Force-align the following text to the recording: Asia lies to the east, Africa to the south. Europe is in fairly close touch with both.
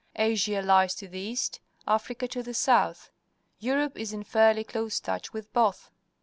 Asia 0.15 0.63
lies 0.63 0.95
to 0.95 1.07
the 1.07 1.19
east, 1.19 1.59
Africa 1.87 2.27
to 2.27 2.41
the 2.41 2.55
south. 2.55 3.11
Europe 3.59 3.95
is 3.99 4.11
in 4.13 4.23
fairly 4.23 4.63
close 4.63 4.99
touch 4.99 5.31
with 5.31 5.53
both. 5.53 5.91